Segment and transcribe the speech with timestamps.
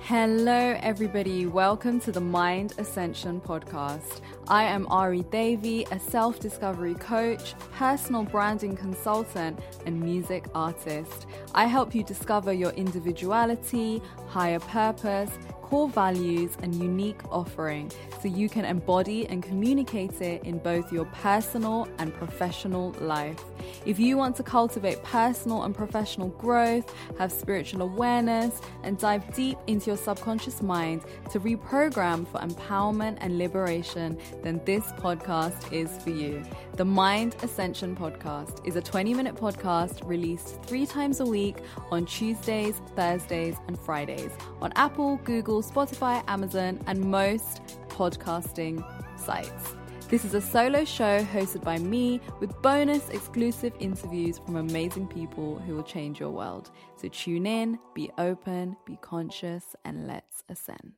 [0.00, 1.44] Hello, everybody.
[1.44, 4.20] Welcome to the Mind Ascension podcast.
[4.46, 11.26] I am Ari Davy, a self discovery coach, personal branding consultant, and music artist.
[11.54, 15.36] I help you discover your individuality, higher purpose,
[15.68, 21.04] core values, and unique offering so you can embody and communicate it in both your
[21.06, 23.44] personal and professional life.
[23.84, 29.58] If you want to cultivate personal and professional growth, have spiritual awareness, and dive deep
[29.66, 36.10] into your subconscious mind to reprogram for empowerment and liberation, then this podcast is for
[36.10, 36.42] you.
[36.78, 41.56] The Mind Ascension Podcast is a 20 minute podcast released three times a week
[41.90, 48.80] on Tuesdays, Thursdays, and Fridays on Apple, Google, Spotify, Amazon, and most podcasting
[49.18, 49.74] sites.
[50.08, 55.58] This is a solo show hosted by me with bonus exclusive interviews from amazing people
[55.58, 56.70] who will change your world.
[56.94, 60.92] So tune in, be open, be conscious, and let's ascend.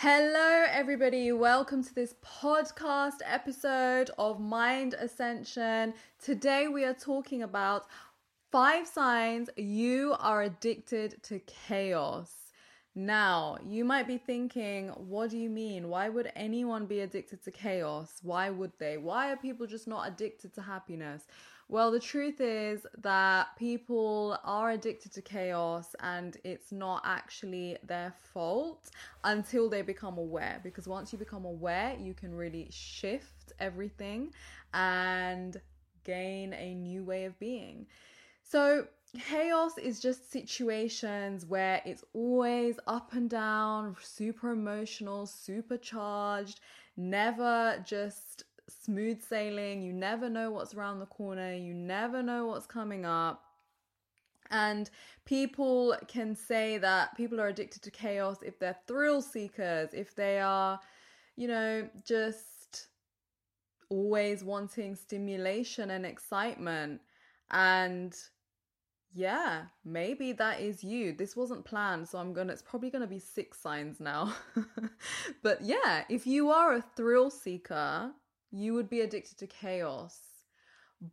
[0.00, 1.32] Hello, everybody.
[1.32, 5.92] Welcome to this podcast episode of Mind Ascension.
[6.22, 7.86] Today, we are talking about
[8.52, 12.30] five signs you are addicted to chaos.
[12.94, 15.88] Now, you might be thinking, what do you mean?
[15.88, 18.20] Why would anyone be addicted to chaos?
[18.22, 18.98] Why would they?
[18.98, 21.26] Why are people just not addicted to happiness?
[21.70, 28.14] Well, the truth is that people are addicted to chaos and it's not actually their
[28.32, 28.88] fault
[29.22, 30.60] until they become aware.
[30.62, 34.32] Because once you become aware, you can really shift everything
[34.72, 35.60] and
[36.04, 37.86] gain a new way of being.
[38.42, 38.86] So,
[39.30, 46.60] chaos is just situations where it's always up and down, super emotional, super charged,
[46.96, 49.82] never just smooth sailing.
[49.82, 53.44] You never know what's around the corner, you never know what's coming up.
[54.50, 54.88] And
[55.26, 60.40] people can say that people are addicted to chaos if they're thrill seekers, if they
[60.40, 60.80] are,
[61.36, 62.88] you know, just
[63.90, 67.00] always wanting stimulation and excitement.
[67.50, 68.16] And
[69.14, 71.12] yeah, maybe that is you.
[71.12, 74.34] This wasn't planned, so I'm gonna, it's probably gonna be six signs now.
[75.42, 78.12] but yeah, if you are a thrill seeker,
[78.50, 80.18] you would be addicted to chaos.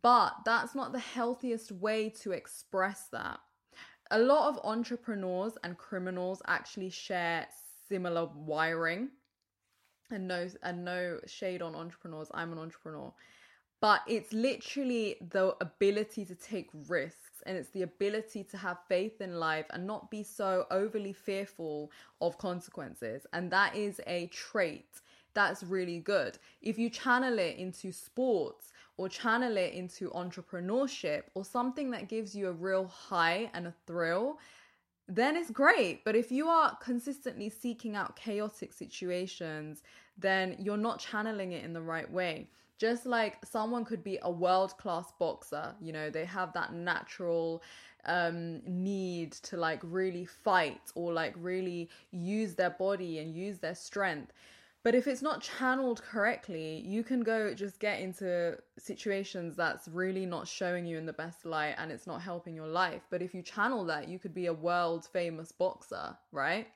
[0.02, 3.38] But that's not the healthiest way to express that.
[4.10, 7.46] A lot of entrepreneurs and criminals actually share
[7.88, 9.10] similar wiring.
[10.10, 12.28] And no and no shade on entrepreneurs.
[12.32, 13.12] I'm an entrepreneur.
[13.80, 19.20] But it's literally the ability to take risks and it's the ability to have faith
[19.20, 23.26] in life and not be so overly fearful of consequences.
[23.32, 25.00] And that is a trait
[25.36, 26.38] that's really good.
[26.62, 32.34] If you channel it into sports or channel it into entrepreneurship or something that gives
[32.34, 34.38] you a real high and a thrill,
[35.06, 36.04] then it's great.
[36.04, 39.82] But if you are consistently seeking out chaotic situations,
[40.16, 42.48] then you're not channeling it in the right way
[42.78, 47.62] just like someone could be a world class boxer you know they have that natural
[48.04, 53.74] um need to like really fight or like really use their body and use their
[53.74, 54.32] strength
[54.86, 60.24] but if it's not channeled correctly you can go just get into situations that's really
[60.24, 63.02] not showing you in the best light and it's not helping your life.
[63.10, 66.68] But if you channel that you could be a world famous boxer right?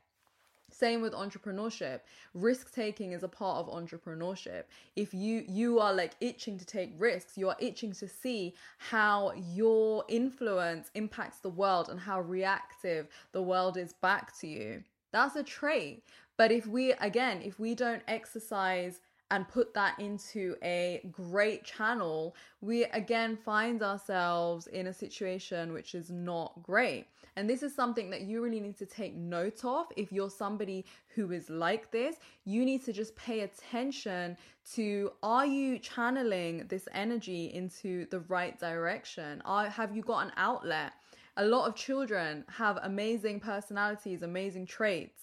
[0.73, 2.01] Same with entrepreneurship.
[2.35, 4.65] Risk taking is a part of entrepreneurship.
[4.97, 9.35] If you you are like itching to take risks you are itching to see how
[9.55, 14.83] your influence impacts the world and how reactive the world is back to you
[15.13, 16.05] that's a trait
[16.37, 19.01] but if we again if we don't exercise
[19.31, 25.95] and put that into a great channel, we again find ourselves in a situation which
[25.95, 27.07] is not great.
[27.37, 29.87] And this is something that you really need to take note of.
[29.97, 30.85] If you're somebody
[31.15, 34.37] who is like this, you need to just pay attention
[34.75, 39.43] to are you channeling this energy into the right direction?
[39.45, 40.93] Are, have you got an outlet?
[41.41, 45.21] A lot of children have amazing personalities, amazing traits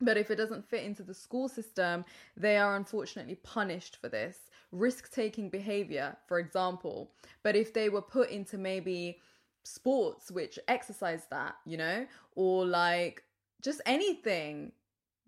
[0.00, 2.04] but if it doesn't fit into the school system,
[2.36, 4.38] they are unfortunately punished for this
[4.72, 7.12] risk taking behavior, for example.
[7.42, 9.20] But if they were put into maybe
[9.62, 13.24] sports which exercise that, you know, or like
[13.60, 14.72] just anything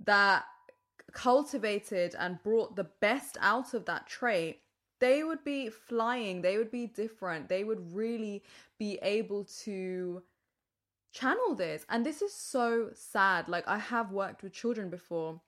[0.04, 0.44] that
[1.12, 4.60] cultivated and brought the best out of that trait,
[5.02, 8.44] they would be flying, they would be different, they would really
[8.78, 10.22] be able to
[11.12, 11.84] channel this.
[11.88, 13.48] And this is so sad.
[13.48, 15.40] Like, I have worked with children before,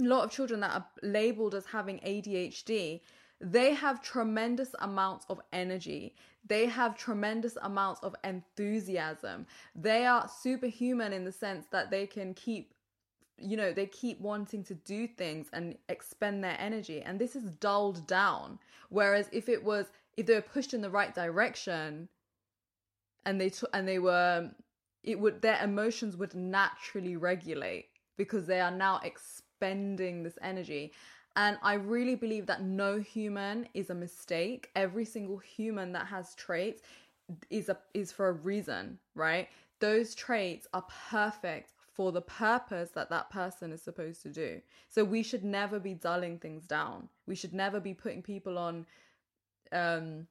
[0.00, 3.00] a lot of children that are labeled as having ADHD.
[3.40, 6.16] they have tremendous amounts of energy.
[6.46, 9.46] They have tremendous amounts of enthusiasm.
[9.76, 12.73] They are superhuman in the sense that they can keep
[13.38, 17.44] you know they keep wanting to do things and expend their energy and this is
[17.56, 18.58] dulled down
[18.90, 19.86] whereas if it was
[20.16, 22.08] if they were pushed in the right direction
[23.26, 24.50] and they t- and they were
[25.02, 27.86] it would their emotions would naturally regulate
[28.16, 30.92] because they are now expending this energy
[31.36, 34.70] and I really believe that no human is a mistake.
[34.76, 36.82] Every single human that has traits
[37.50, 39.48] is a is for a reason, right?
[39.80, 44.60] Those traits are perfect for the purpose that that person is supposed to do.
[44.88, 47.08] So we should never be dulling things down.
[47.26, 48.86] We should never be putting people on
[49.72, 50.26] um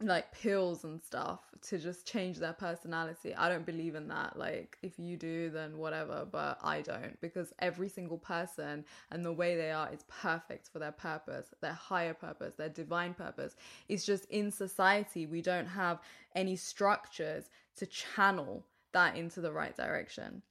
[0.00, 3.34] like pills and stuff to just change their personality.
[3.34, 4.36] I don't believe in that.
[4.36, 9.32] Like, if you do, then whatever, but I don't because every single person and the
[9.32, 13.54] way they are is perfect for their purpose, their higher purpose, their divine purpose.
[13.88, 16.00] It's just in society, we don't have
[16.34, 20.42] any structures to channel that into the right direction.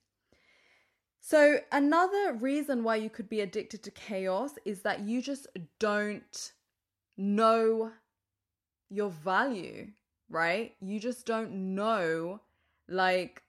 [1.26, 5.48] So, another reason why you could be addicted to chaos is that you just
[5.80, 6.52] don't
[7.16, 7.94] know
[8.90, 9.88] your value,
[10.30, 10.76] right?
[10.82, 12.42] You just don't know
[12.90, 13.42] like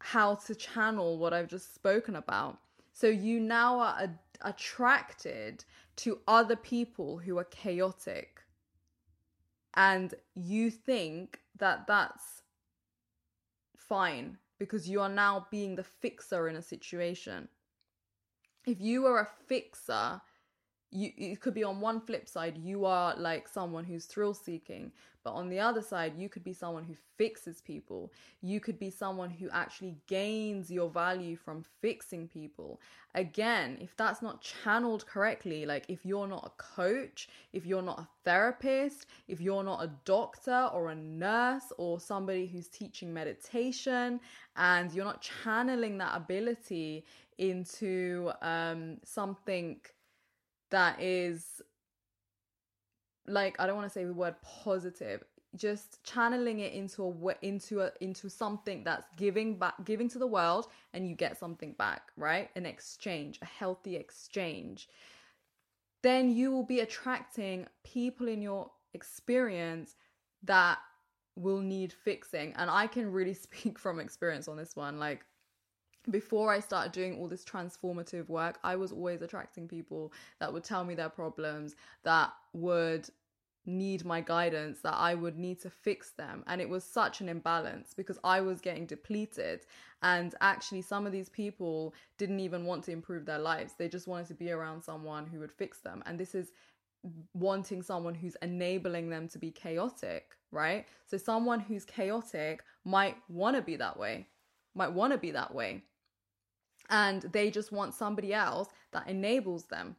[0.00, 2.58] how to channel what I've just spoken about.
[2.92, 5.64] So you now are ad- attracted
[5.96, 8.42] to other people who are chaotic.
[9.72, 12.42] And you think that that's
[13.78, 17.48] fine because you are now being the fixer in a situation.
[18.66, 20.20] If you were a fixer,
[20.94, 24.92] you it could be on one flip side you are like someone who's thrill seeking
[25.24, 28.12] but on the other side you could be someone who fixes people.
[28.42, 32.78] You could be someone who actually gains your value from fixing people.
[33.14, 38.00] Again if that's not channeled correctly like if you're not a coach if you're not
[38.00, 44.20] a therapist if you're not a doctor or a nurse or somebody who's teaching meditation
[44.56, 47.04] and you're not channeling that ability
[47.38, 49.76] into um something
[50.74, 51.62] that is
[53.28, 55.22] like I don't want to say the word positive
[55.54, 60.26] just channeling it into a into a into something that's giving back giving to the
[60.26, 62.50] world and you get something back right?
[62.56, 64.88] An exchange a healthy exchange.
[66.02, 69.94] Then you will be attracting people in your experience
[70.42, 70.78] that
[71.36, 72.52] will need fixing.
[72.56, 75.24] And i can really speak from experience on this one like
[76.10, 80.64] before I started doing all this transformative work, I was always attracting people that would
[80.64, 83.08] tell me their problems, that would
[83.66, 86.44] need my guidance, that I would need to fix them.
[86.46, 89.64] And it was such an imbalance because I was getting depleted.
[90.02, 94.06] And actually, some of these people didn't even want to improve their lives, they just
[94.06, 96.02] wanted to be around someone who would fix them.
[96.04, 96.52] And this is
[97.32, 100.86] wanting someone who's enabling them to be chaotic, right?
[101.06, 104.26] So, someone who's chaotic might want to be that way,
[104.74, 105.82] might want to be that way
[106.90, 109.96] and they just want somebody else that enables them.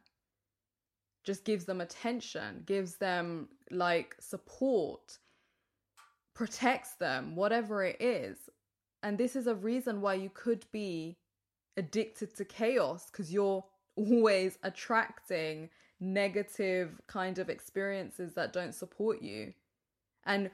[1.24, 5.18] Just gives them attention gives them like support
[6.34, 8.38] protects them whatever it is.
[9.02, 11.16] And this is a reason why you could be
[11.76, 13.64] addicted to chaos because you're
[13.96, 19.54] always attracting negative kind of experiences that don't support you.
[20.24, 20.50] And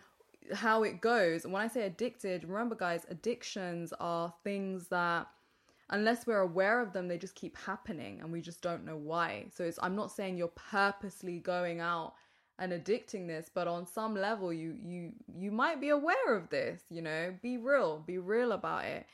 [0.53, 5.27] how it goes when i say addicted remember guys addictions are things that
[5.93, 9.47] unless we're aware of them, they just keep happening and we just don't know why.
[9.55, 12.15] So it's I'm not saying you're purposely going out
[12.59, 16.81] and addicting this, but on some level you you you might be aware of this,
[16.91, 19.07] you know, be real, be real about it.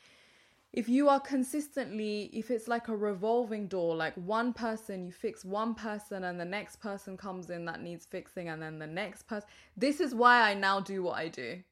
[0.71, 5.43] If you are consistently, if it's like a revolving door, like one person, you fix
[5.43, 9.23] one person and the next person comes in that needs fixing and then the next
[9.23, 9.49] person.
[9.75, 11.63] This is why I now do what I do.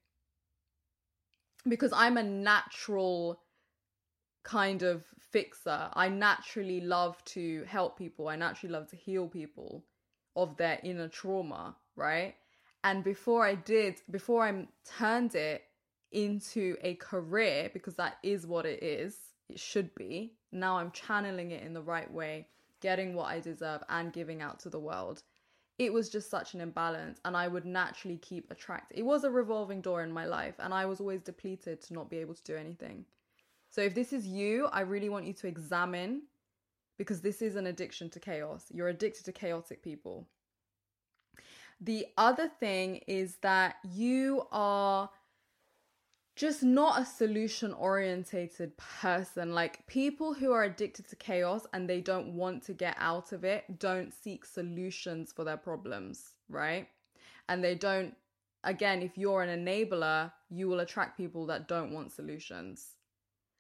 [1.67, 3.39] Because I'm a natural
[4.47, 5.89] kind of fixer.
[5.93, 8.29] I naturally love to help people.
[8.29, 9.83] I naturally love to heal people
[10.35, 12.35] of their inner trauma, right?
[12.83, 15.63] And before I did, before I turned it
[16.13, 19.17] into a career, because that is what it is,
[19.49, 20.33] it should be.
[20.53, 22.47] Now I'm channeling it in the right way,
[22.81, 25.23] getting what I deserve and giving out to the world.
[25.77, 28.97] It was just such an imbalance, and I would naturally keep attracting.
[28.97, 32.09] It was a revolving door in my life, and I was always depleted to not
[32.09, 33.05] be able to do anything.
[33.77, 36.23] So if this is you, I really want you to examine
[36.97, 38.65] because this is an addiction to chaos.
[38.73, 40.25] You're addicted to chaotic people.
[41.79, 45.11] The other thing is that you are
[46.35, 49.53] just not a solution orientated person.
[49.53, 53.43] Like people who are addicted to chaos and they don't want to get out of
[53.43, 56.31] it don't seek solutions for their problems.
[56.49, 56.87] right?
[57.47, 58.15] And they don't,
[58.63, 62.96] again, if you're an enabler, you will attract people that don't want solutions.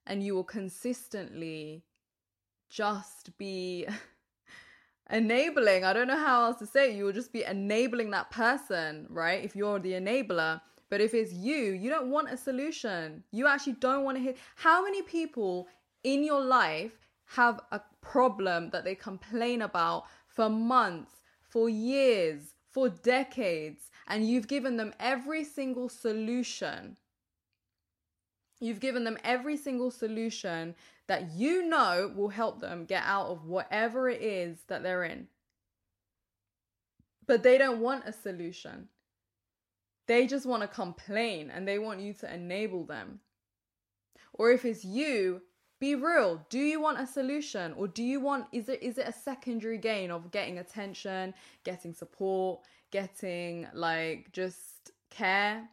[0.07, 1.83] And you will consistently
[2.69, 3.85] just be
[5.09, 5.83] enabling.
[5.83, 6.95] I don't know how else to say it.
[6.95, 9.43] You will just be enabling that person, right?
[9.43, 10.61] If you're the enabler.
[10.89, 13.23] But if it's you, you don't want a solution.
[13.31, 14.35] You actually don't want to hear.
[14.55, 15.67] How many people
[16.03, 21.11] in your life have a problem that they complain about for months,
[21.41, 26.95] for years, for decades, and you've given them every single solution?
[28.59, 30.75] You've given them every single solution
[31.07, 35.27] that you know will help them get out of whatever it is that they're in.
[37.25, 38.87] But they don't want a solution.
[40.07, 43.19] They just want to complain and they want you to enable them.
[44.33, 45.41] Or if it's you,
[45.79, 46.45] be real.
[46.49, 49.77] Do you want a solution or do you want is it is it a secondary
[49.77, 51.33] gain of getting attention,
[51.63, 52.61] getting support,
[52.91, 55.67] getting like just care?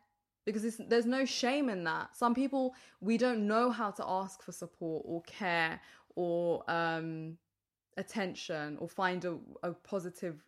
[0.44, 2.16] Because there's no shame in that.
[2.16, 5.80] Some people we don't know how to ask for support or care
[6.16, 7.36] or um,
[7.96, 10.42] attention or find a, a positive.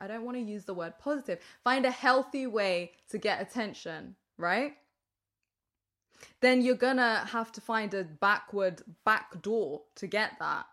[0.00, 1.38] I don't want to use the word positive.
[1.64, 4.72] Find a healthy way to get attention, right?
[6.40, 10.66] Then you're gonna have to find a backward back door to get that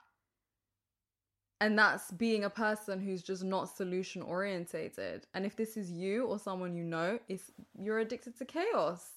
[1.62, 5.25] and that's being a person who's just not solution orientated.
[5.33, 9.07] And if this is you or someone you know is you're addicted to chaos.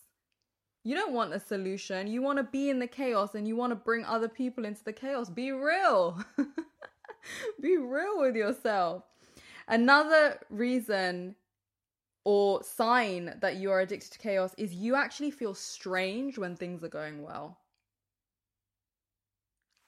[0.84, 2.06] You don't want a solution.
[2.06, 4.84] You want to be in the chaos and you want to bring other people into
[4.84, 5.28] the chaos.
[5.28, 6.22] Be real.
[7.60, 9.02] Be real with yourself.
[9.66, 11.34] Another reason
[12.24, 16.84] or sign that you are addicted to chaos is you actually feel strange when things
[16.84, 17.58] are going well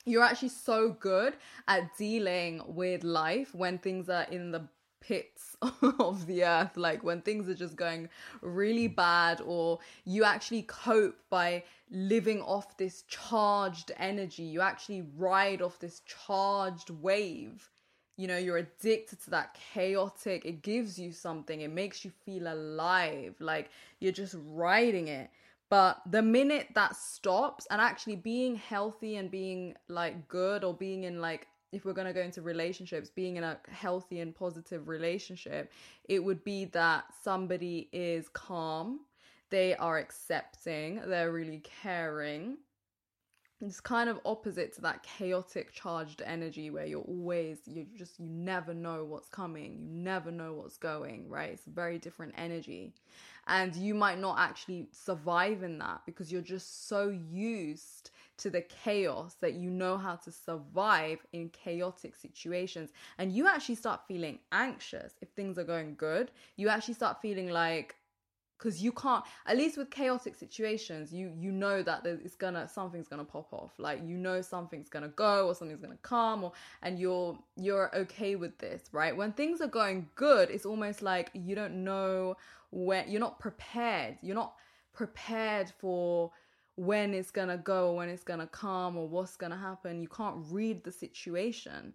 [0.04, 1.34] you're actually so good
[1.68, 4.66] at dealing with life when things are in the
[5.00, 5.56] pits
[5.98, 8.08] of the earth like when things are just going
[8.42, 14.44] really bad or you actually cope by living off this charged energy.
[14.44, 17.68] You actually ride off this charged wave.
[18.16, 22.52] You know you're addicted to that chaotic it gives you something it makes you feel
[22.52, 25.30] alive like you're just riding it
[25.70, 31.04] but the minute that stops, and actually being healthy and being like good, or being
[31.04, 34.88] in like, if we're going to go into relationships, being in a healthy and positive
[34.88, 35.72] relationship,
[36.08, 39.00] it would be that somebody is calm,
[39.50, 42.58] they are accepting, they're really caring,
[43.60, 48.28] it's kind of opposite to that chaotic charged energy where you're always you just you
[48.28, 49.78] never know what's coming.
[49.78, 51.50] You never know what's going right?
[51.50, 52.94] It's a very different energy.
[53.46, 58.62] And you might not actually survive in that because you're just so used to the
[58.62, 62.90] chaos that you know how to survive in chaotic situations.
[63.18, 66.30] And you actually start feeling anxious if things are going good.
[66.56, 67.96] You actually start feeling like
[68.60, 73.08] because you can't at least with chaotic situations you you know that it's gonna something's
[73.08, 73.72] gonna pop off.
[73.78, 76.52] Like you know something's gonna go or something's gonna come or
[76.82, 79.16] and you're you're okay with this right?
[79.16, 82.36] When things are going good it's almost like you don't know
[82.70, 84.18] when you're not prepared.
[84.22, 84.54] You're not
[84.92, 86.30] prepared for
[86.76, 90.00] when it's gonna go or when it's gonna come or what's gonna happen.
[90.00, 91.94] You can't read the situation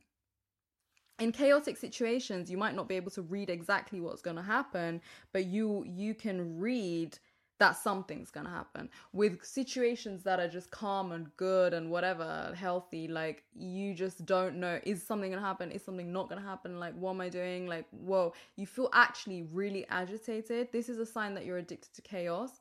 [1.20, 5.02] in chaotic situations you might not be able to read exactly what's going to happen
[5.32, 7.18] but you you can read
[7.60, 8.90] that something's going to happen.
[9.14, 14.58] With situations that are just calm and good and whatever healthy like you just don't
[14.58, 15.72] know is something going to happen?
[15.72, 16.80] Is something not going to happen?
[16.80, 17.68] Like what am i doing?
[17.68, 18.34] Like whoa.
[18.58, 20.70] You feel actually really agitated.
[20.72, 22.60] This is a sign that you're addicted to chaos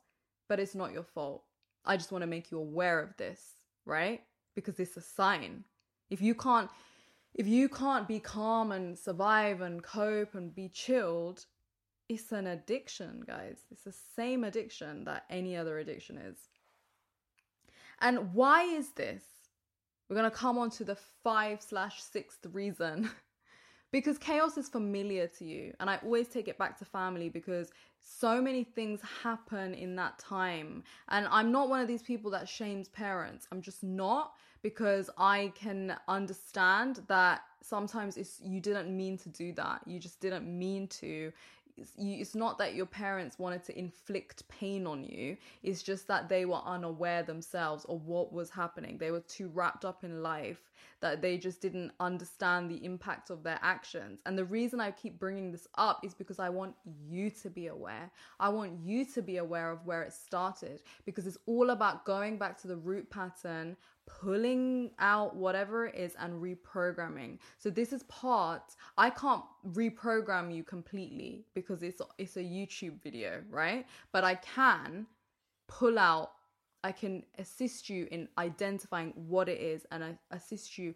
[0.48, 1.42] but it's not your fault.
[1.84, 3.40] I just want to make you aware of this
[3.86, 4.22] right?
[4.54, 5.64] Because it's a sign.
[6.08, 6.70] If you can't
[7.34, 11.46] if you can't be calm and survive and cope and be chilled,
[12.08, 13.58] it's an addiction, guys.
[13.70, 16.36] It's the same addiction that any other addiction is.
[18.00, 19.22] And why is this?
[20.08, 23.10] We're going to come on to the five slash sixth reason.
[23.94, 25.72] because chaos is familiar to you.
[25.78, 30.18] And I always take it back to family because so many things happen in that
[30.18, 30.82] time.
[31.10, 33.46] And I'm not one of these people that shames parents.
[33.52, 34.32] I'm just not
[34.64, 39.82] because I can understand that sometimes it's you didn't mean to do that.
[39.86, 41.30] You just didn't mean to.
[41.76, 45.36] It's, it's not that your parents wanted to inflict pain on you.
[45.62, 48.96] It's just that they were unaware themselves of what was happening.
[48.96, 50.72] They were too wrapped up in life
[51.04, 54.20] that they just didn't understand the impact of their actions.
[54.24, 56.74] And the reason I keep bringing this up is because I want
[57.06, 58.10] you to be aware.
[58.40, 62.38] I want you to be aware of where it started because it's all about going
[62.38, 67.36] back to the root pattern, pulling out whatever it is and reprogramming.
[67.58, 69.44] So this is part I can't
[69.74, 73.84] reprogram you completely because it's it's a YouTube video, right?
[74.10, 75.06] But I can
[75.68, 76.30] pull out
[76.84, 80.94] I can assist you in identifying what it is and I assist you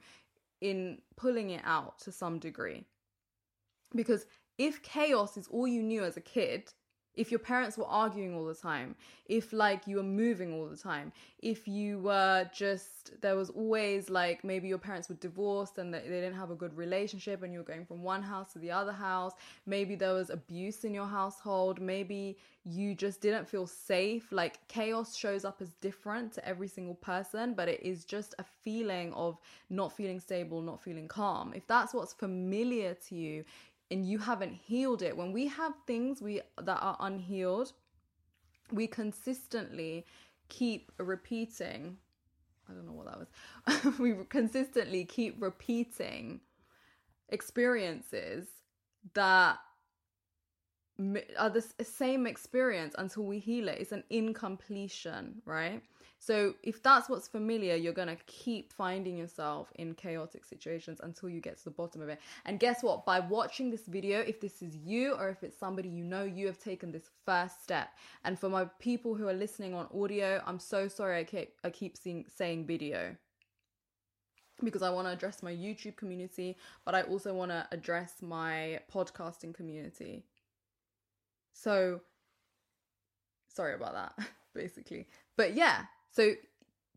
[0.61, 2.85] in pulling it out to some degree.
[3.95, 4.27] Because
[4.59, 6.71] if chaos is all you knew as a kid,
[7.19, 8.95] if your parents were arguing all the time,
[9.27, 14.09] if like you were moving all the time, if you were just, there was always
[14.09, 17.59] like maybe your parents were divorced and they, didn't have a good relationship and you
[17.59, 19.33] were going from one house to the other house,
[19.67, 24.31] maybe there was abuse in your household, maybe you just didn't feel safe.
[24.31, 28.45] Like chaos shows up as different to every single person, but it is just a
[28.63, 29.39] feeling of
[29.71, 31.53] not feeling stable, not feeling calm.
[31.55, 33.45] If that's what's familiar to you,
[33.91, 35.17] and you haven't healed it.
[35.17, 37.73] When we have things we that are unhealed
[38.71, 40.05] we consistently
[40.49, 41.97] keep repeating
[42.69, 46.41] i don't know what that was we consistently keep repeating
[47.31, 48.47] experiences
[49.15, 49.59] that
[51.39, 53.79] are the same experience until we heal it.
[53.79, 55.81] It's an incompletion right
[56.21, 61.29] so if that's what's familiar, you're going to keep finding yourself in chaotic situations until
[61.29, 62.21] you get to the bottom of it.
[62.45, 63.07] And guess what?
[63.07, 66.47] By watching this video, if this is you or if it's somebody you know, you
[66.47, 67.91] have taken this first step.
[68.25, 71.71] And for my people who are listening on audio, I'm so sorry I keep I
[71.71, 73.17] keep seeing, saying video
[74.65, 78.81] because I want to address my YouTube community, but I also want to address my
[78.93, 80.25] podcasting community.
[81.53, 82.01] So
[83.47, 85.07] sorry about that, basically.
[85.37, 86.35] But yeah, so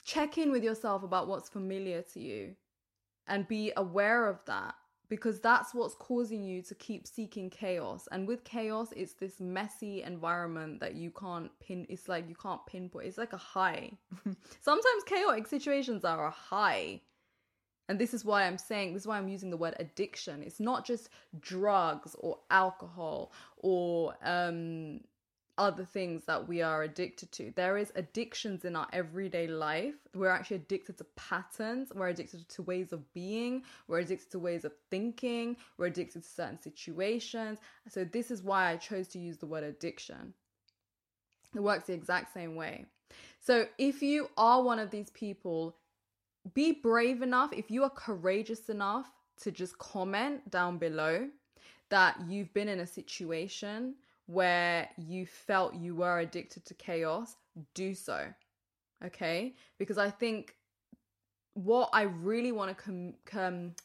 [0.04, 2.56] check in with yourself about what's familiar to you
[3.28, 4.76] and be aware of that
[5.12, 8.08] because that's what's causing you to keep seeking chaos.
[8.14, 11.86] And with chaos, it's this messy environment that you can't pin.
[11.90, 13.08] It's like you can't pinpoint.
[13.08, 13.92] It's like a high.
[14.62, 17.02] Sometimes chaotic situations are a high.
[17.90, 20.44] And this is why I'm saying, this is why I'm using the word addiction.
[20.44, 21.10] It's not just
[21.42, 25.02] drugs or alcohol or um,
[25.62, 27.54] other things that we are addicted to.
[27.56, 29.94] There is addictions in our everyday life.
[30.16, 31.92] We're actually addicted to patterns.
[31.94, 33.62] We're addicted to ways of being.
[33.88, 35.56] We're addicted to ways of thinking.
[35.78, 37.60] We're addicted to certain situations.
[37.88, 40.34] So this is why I chose to use the word addiction.
[41.56, 42.86] It works the exact same way.
[43.40, 45.76] So if you are one of these people,
[46.56, 51.28] be brave enough, if you are courageous enough to just comment down below
[51.90, 53.94] that you've been in a situation
[54.32, 57.36] where you felt you were addicted to chaos,
[57.74, 58.28] do so.
[59.06, 59.56] Okay?
[59.78, 60.56] Because I think
[61.54, 63.76] what I really want to com-, com-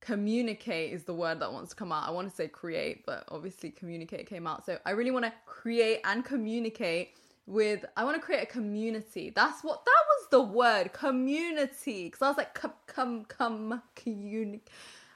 [0.00, 2.08] communicate is the word that wants to come out.
[2.08, 4.64] I want to say create, but obviously communicate came out.
[4.64, 7.10] So I really want to create and communicate
[7.46, 9.30] with I want to create a community.
[9.34, 12.08] That's what that was the word, community.
[12.08, 14.70] Cuz I was like come come come communicate.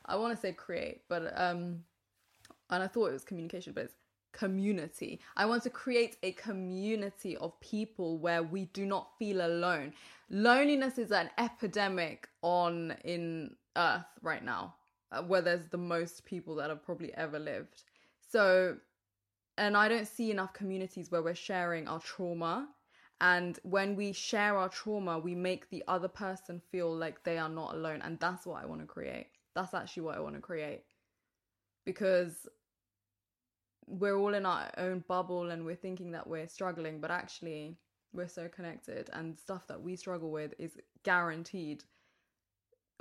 [0.05, 1.85] I want to say create, but um
[2.71, 3.95] and I thought it was communication, but it's
[4.35, 5.21] community.
[5.37, 9.95] I want to create a community of people where we do not feel alone.
[10.29, 14.75] Loneliness is an epidemic on in earth right now,
[15.11, 17.85] uh, where there's the most people that have probably ever lived.
[18.31, 18.77] So
[19.57, 22.69] and I don't see enough communities where we're sharing our trauma.
[23.21, 27.49] And when we share our trauma, we make the other person feel like they are
[27.49, 28.03] not alone.
[28.03, 29.29] And that's what I want to create.
[29.55, 30.83] That's actually what I want to create.
[31.85, 32.49] Because
[33.87, 37.77] we're all in our own bubble and we're thinking that we're struggling, but actually
[38.13, 41.85] we're so connected and stuff that we struggle with is guaranteed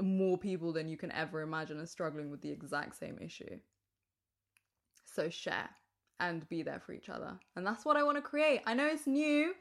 [0.02, 3.60] more people than you can ever imagine are struggling with the exact same issue.
[5.06, 5.70] So share
[6.20, 7.38] and be there for each other.
[7.56, 8.62] And that's what I want to create.
[8.66, 9.54] I know it's new,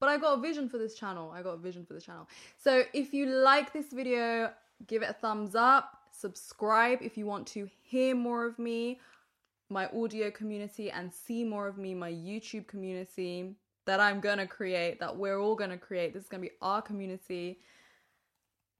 [0.00, 1.30] but I got a vision for this channel.
[1.30, 2.28] I got a vision for this channel.
[2.56, 4.50] So if you like this video,
[4.86, 9.00] give it a thumbs up, subscribe if you want to hear more of me
[9.74, 13.56] my audio community and see more of me, my YouTube community
[13.86, 16.14] that I'm gonna create, that we're all gonna create.
[16.14, 17.58] This is gonna be our community.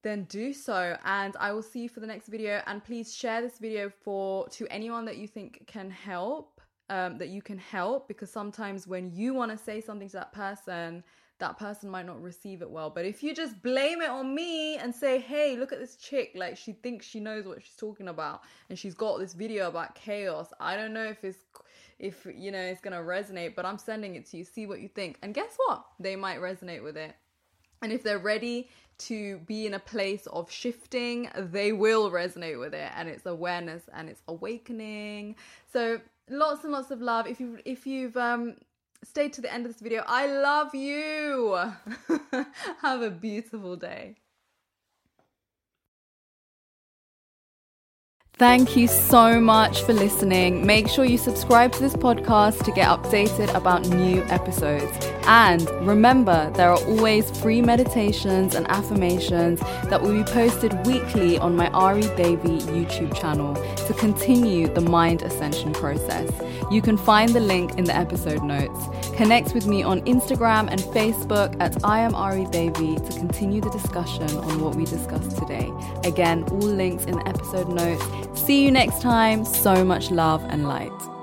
[0.04, 2.62] Then do so, and I will see you for the next video.
[2.68, 7.28] And please share this video for to anyone that you think can help, um, that
[7.28, 11.02] you can help, because sometimes when you want to say something to that person,
[11.38, 12.90] that person might not receive it well.
[12.90, 16.32] But if you just blame it on me and say, hey, look at this chick,
[16.34, 19.94] like she thinks she knows what she's talking about and she's got this video about
[19.94, 20.52] chaos.
[20.60, 21.44] I don't know if it's
[21.98, 24.44] if you know it's gonna resonate, but I'm sending it to you.
[24.44, 25.18] See what you think.
[25.22, 25.84] And guess what?
[25.98, 27.14] They might resonate with it.
[27.82, 32.74] And if they're ready to be in a place of shifting, they will resonate with
[32.74, 32.90] it.
[32.96, 35.36] And it's awareness and it's awakening.
[35.72, 37.26] So lots and lots of love.
[37.26, 38.56] If you if you've um
[39.04, 41.58] Stay to the end of this video, I love you.
[42.80, 44.16] Have a beautiful day.
[48.36, 50.66] Thank you so much for listening.
[50.66, 54.90] Make sure you subscribe to this podcast to get updated about new episodes.
[55.28, 61.54] And remember, there are always free meditations and affirmations that will be posted weekly on
[61.54, 66.28] my Ari Davey YouTube channel to continue the mind ascension process.
[66.74, 68.88] You can find the link in the episode notes.
[69.16, 74.28] Connect with me on Instagram and Facebook at I am Ari to continue the discussion
[74.38, 75.70] on what we discussed today.
[76.02, 78.04] Again, all links in the episode notes.
[78.40, 79.44] See you next time.
[79.44, 81.13] So much love and light.